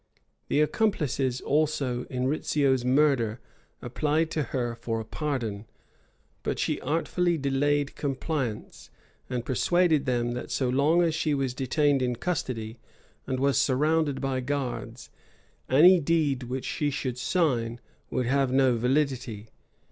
[0.47, 3.39] The accomplices also in Rizzio's murder
[3.83, 5.67] applied to her for a pardon;
[6.41, 8.89] but she artfully delayed compliance,
[9.29, 12.79] and persuaded them, that so long as she was detained in custody,
[13.27, 15.11] and was surrounded by guards,
[15.69, 17.79] any deed which she should sign
[18.09, 19.49] would have no validity.